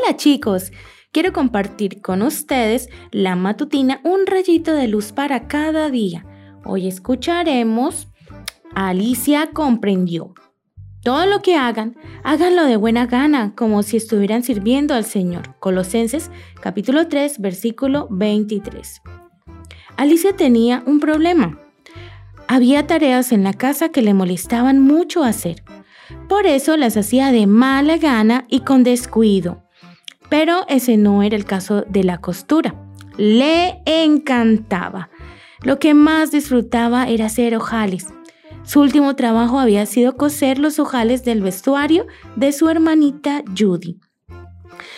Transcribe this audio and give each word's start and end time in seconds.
Hola 0.00 0.16
chicos, 0.16 0.70
quiero 1.12 1.32
compartir 1.32 2.00
con 2.02 2.22
ustedes 2.22 2.88
la 3.10 3.34
matutina 3.34 4.00
Un 4.04 4.26
rayito 4.26 4.72
de 4.72 4.86
luz 4.86 5.12
para 5.12 5.48
cada 5.48 5.90
día. 5.90 6.24
Hoy 6.64 6.86
escucharemos 6.86 8.08
Alicia 8.74 9.50
comprendió. 9.52 10.34
Todo 11.02 11.26
lo 11.26 11.42
que 11.42 11.56
hagan, 11.56 11.96
háganlo 12.22 12.64
de 12.64 12.76
buena 12.76 13.06
gana, 13.06 13.54
como 13.56 13.82
si 13.82 13.96
estuvieran 13.96 14.44
sirviendo 14.44 14.94
al 14.94 15.04
Señor. 15.04 15.56
Colosenses 15.58 16.30
capítulo 16.60 17.08
3, 17.08 17.40
versículo 17.40 18.06
23. 18.10 19.02
Alicia 19.96 20.36
tenía 20.36 20.84
un 20.86 21.00
problema. 21.00 21.58
Había 22.46 22.86
tareas 22.86 23.32
en 23.32 23.42
la 23.42 23.52
casa 23.52 23.88
que 23.88 24.02
le 24.02 24.14
molestaban 24.14 24.78
mucho 24.78 25.24
hacer. 25.24 25.64
Por 26.28 26.46
eso 26.46 26.76
las 26.76 26.96
hacía 26.96 27.32
de 27.32 27.46
mala 27.46 27.96
gana 27.96 28.46
y 28.48 28.60
con 28.60 28.84
descuido. 28.84 29.67
Pero 30.28 30.64
ese 30.68 30.96
no 30.96 31.22
era 31.22 31.36
el 31.36 31.44
caso 31.44 31.82
de 31.88 32.04
la 32.04 32.18
costura. 32.18 32.74
Le 33.16 33.82
encantaba. 33.86 35.10
Lo 35.62 35.78
que 35.78 35.94
más 35.94 36.30
disfrutaba 36.30 37.08
era 37.08 37.26
hacer 37.26 37.56
ojales. 37.56 38.06
Su 38.64 38.80
último 38.80 39.16
trabajo 39.16 39.58
había 39.58 39.86
sido 39.86 40.16
coser 40.16 40.58
los 40.58 40.78
ojales 40.78 41.24
del 41.24 41.40
vestuario 41.40 42.06
de 42.36 42.52
su 42.52 42.68
hermanita 42.68 43.42
Judy. 43.56 43.98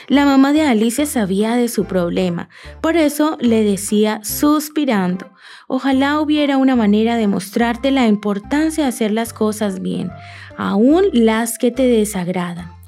La 0.08 0.24
mamá 0.24 0.52
de 0.52 0.62
Alicia 0.62 1.06
sabía 1.06 1.54
de 1.54 1.68
su 1.68 1.84
problema, 1.84 2.48
por 2.80 2.96
eso 2.96 3.38
le 3.40 3.62
decía 3.62 4.20
suspirando, 4.24 5.30
ojalá 5.68 6.20
hubiera 6.20 6.56
una 6.56 6.74
manera 6.74 7.16
de 7.16 7.28
mostrarte 7.28 7.92
la 7.92 8.08
importancia 8.08 8.84
de 8.84 8.88
hacer 8.88 9.12
las 9.12 9.32
cosas 9.32 9.80
bien, 9.80 10.10
aun 10.56 11.04
las 11.12 11.58
que 11.58 11.70
te 11.70 11.86
desagradan. 11.86 12.79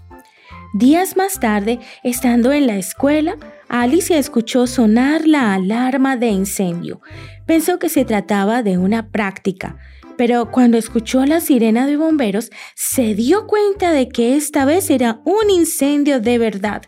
Días 0.75 1.19
más 1.19 1.39
tarde, 1.39 1.81
estando 2.03 2.51
en 2.51 2.67
la 2.67 2.79
escuela, 2.79 3.37
Alicia 3.69 4.17
escuchó 4.17 4.67
sonar 4.67 5.27
la 5.27 5.53
alarma 5.53 6.17
de 6.17 6.29
incendio. 6.29 7.03
Pensó 7.45 7.79
que 7.79 7.91
se 7.91 8.07
trataba 8.07 8.63
de 8.63 8.79
una 8.79 9.11
práctica, 9.11 9.77
pero 10.17 10.51
cuando 10.51 10.79
escuchó 10.79 11.27
la 11.27 11.41
sirena 11.41 11.87
de 11.87 11.99
bomberos, 11.99 12.51
se 12.75 13.15
dio 13.15 13.47
cuenta 13.47 13.93
de 13.93 14.09
que 14.09 14.35
esta 14.35 14.65
vez 14.65 14.89
era 14.89 15.21
un 15.27 15.51
incendio 15.51 16.21
de 16.21 16.39
verdad. 16.39 16.83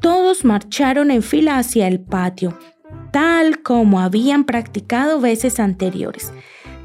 Todos 0.00 0.44
marcharon 0.44 1.10
en 1.10 1.24
fila 1.24 1.58
hacia 1.58 1.88
el 1.88 1.98
patio, 1.98 2.56
tal 3.10 3.60
como 3.60 3.98
habían 3.98 4.44
practicado 4.44 5.20
veces 5.20 5.58
anteriores. 5.58 6.32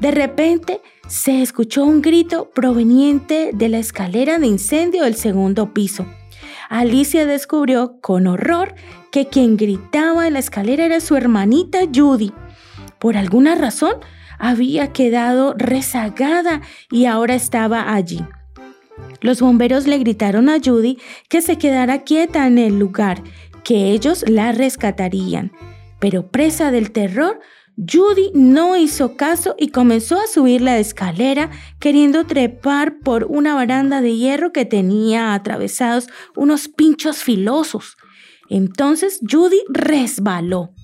De 0.00 0.10
repente 0.10 0.80
se 1.06 1.40
escuchó 1.40 1.84
un 1.84 2.02
grito 2.02 2.50
proveniente 2.50 3.52
de 3.54 3.68
la 3.68 3.78
escalera 3.78 4.40
de 4.40 4.48
incendio 4.48 5.04
del 5.04 5.14
segundo 5.14 5.72
piso. 5.72 6.04
Alicia 6.72 7.26
descubrió 7.26 8.00
con 8.00 8.26
horror 8.26 8.74
que 9.10 9.26
quien 9.26 9.58
gritaba 9.58 10.26
en 10.26 10.32
la 10.32 10.38
escalera 10.38 10.86
era 10.86 11.00
su 11.00 11.14
hermanita 11.16 11.80
Judy. 11.94 12.32
Por 12.98 13.18
alguna 13.18 13.54
razón 13.54 13.96
había 14.38 14.90
quedado 14.90 15.52
rezagada 15.58 16.62
y 16.90 17.04
ahora 17.04 17.34
estaba 17.34 17.92
allí. 17.92 18.24
Los 19.20 19.42
bomberos 19.42 19.86
le 19.86 19.98
gritaron 19.98 20.48
a 20.48 20.60
Judy 20.64 20.96
que 21.28 21.42
se 21.42 21.58
quedara 21.58 22.04
quieta 22.04 22.46
en 22.46 22.56
el 22.56 22.78
lugar, 22.78 23.22
que 23.64 23.90
ellos 23.90 24.24
la 24.26 24.52
rescatarían. 24.52 25.52
Pero 25.98 26.28
presa 26.28 26.70
del 26.70 26.90
terror, 26.90 27.38
Judy 27.76 28.30
no 28.34 28.76
hizo 28.76 29.16
caso 29.16 29.54
y 29.58 29.68
comenzó 29.68 30.18
a 30.20 30.26
subir 30.26 30.60
la 30.60 30.78
escalera 30.78 31.50
queriendo 31.78 32.26
trepar 32.26 32.98
por 32.98 33.24
una 33.24 33.54
baranda 33.54 34.00
de 34.00 34.16
hierro 34.16 34.52
que 34.52 34.64
tenía 34.64 35.32
atravesados 35.32 36.08
unos 36.36 36.68
pinchos 36.68 37.22
filosos. 37.22 37.96
Entonces 38.50 39.20
Judy 39.28 39.62
resbaló. 39.70 40.74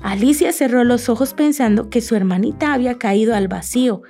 Alicia 0.00 0.52
cerró 0.52 0.82
los 0.84 1.10
ojos 1.10 1.34
pensando 1.34 1.90
que 1.90 2.00
su 2.00 2.14
hermanita 2.14 2.72
había 2.72 2.96
caído 2.96 3.34
al 3.34 3.48
vacío, 3.48 4.00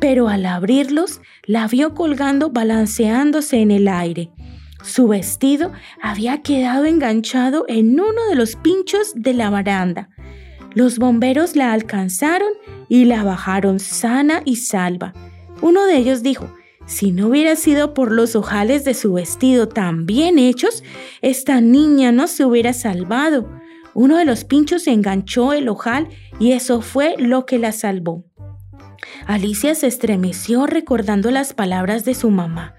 pero 0.00 0.28
al 0.28 0.46
abrirlos 0.46 1.20
la 1.44 1.68
vio 1.68 1.92
colgando 1.92 2.50
balanceándose 2.50 3.58
en 3.58 3.70
el 3.70 3.88
aire. 3.88 4.30
Su 4.82 5.08
vestido 5.08 5.72
había 6.00 6.40
quedado 6.40 6.86
enganchado 6.86 7.66
en 7.68 8.00
uno 8.00 8.26
de 8.30 8.36
los 8.36 8.56
pinchos 8.56 9.12
de 9.14 9.34
la 9.34 9.50
baranda. 9.50 10.08
Los 10.78 11.00
bomberos 11.00 11.56
la 11.56 11.72
alcanzaron 11.72 12.50
y 12.88 13.06
la 13.06 13.24
bajaron 13.24 13.80
sana 13.80 14.42
y 14.44 14.54
salva. 14.54 15.12
Uno 15.60 15.84
de 15.86 15.96
ellos 15.96 16.22
dijo, 16.22 16.54
si 16.86 17.10
no 17.10 17.26
hubiera 17.26 17.56
sido 17.56 17.94
por 17.94 18.12
los 18.12 18.36
ojales 18.36 18.84
de 18.84 18.94
su 18.94 19.14
vestido 19.14 19.66
tan 19.66 20.06
bien 20.06 20.38
hechos, 20.38 20.84
esta 21.20 21.60
niña 21.60 22.12
no 22.12 22.28
se 22.28 22.44
hubiera 22.44 22.72
salvado. 22.74 23.50
Uno 23.92 24.18
de 24.18 24.24
los 24.24 24.44
pinchos 24.44 24.86
enganchó 24.86 25.52
el 25.52 25.68
ojal 25.68 26.10
y 26.38 26.52
eso 26.52 26.80
fue 26.80 27.16
lo 27.18 27.44
que 27.44 27.58
la 27.58 27.72
salvó. 27.72 28.24
Alicia 29.26 29.74
se 29.74 29.88
estremeció 29.88 30.66
recordando 30.66 31.32
las 31.32 31.54
palabras 31.54 32.04
de 32.04 32.14
su 32.14 32.30
mamá. 32.30 32.76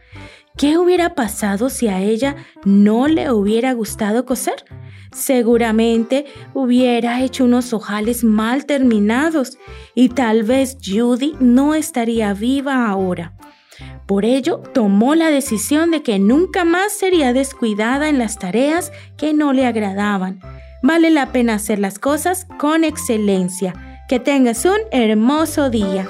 ¿Qué 0.56 0.78
hubiera 0.78 1.16
pasado 1.16 1.70
si 1.70 1.90
a 1.90 2.02
ella 2.02 2.38
no 2.64 3.10
le 3.10 3.30
hubiera 3.30 3.74
gustado 3.74 4.26
coser? 4.26 4.64
Seguramente 5.12 6.26
hubiera 6.54 7.22
hecho 7.22 7.46
unos 7.46 7.74
ojales 7.74 8.24
mal 8.24 8.66
terminados 8.66 9.58
y 9.96 10.10
tal 10.10 10.44
vez 10.44 10.78
Judy 10.84 11.34
no 11.40 11.74
estaría 11.76 12.34
viva 12.34 12.88
ahora. 12.88 13.34
Por 14.06 14.26
ello, 14.26 14.58
tomó 14.74 15.16
la 15.16 15.30
decisión 15.30 15.92
de 15.92 16.02
que 16.04 16.20
nunca 16.20 16.66
más 16.66 16.94
sería 16.94 17.34
descuidada 17.34 18.10
en 18.10 18.18
las 18.18 18.38
tareas 18.40 18.92
que 19.18 19.34
no 19.34 19.54
le 19.54 19.66
agradaban. 19.66 20.40
Vale 20.82 21.10
la 21.10 21.32
pena 21.32 21.56
hacer 21.56 21.80
las 21.80 22.00
cosas 22.00 22.48
con 22.58 22.84
excelencia. 22.84 24.06
Que 24.08 24.20
tengas 24.20 24.66
un 24.66 24.80
hermoso 24.92 25.70
día. 25.70 26.10